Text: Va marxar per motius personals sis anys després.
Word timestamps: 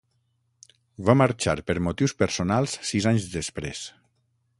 Va 1.09 1.15
marxar 1.19 1.53
per 1.67 1.75
motius 1.89 2.15
personals 2.21 2.75
sis 2.93 3.09
anys 3.13 3.29
després. 3.37 3.83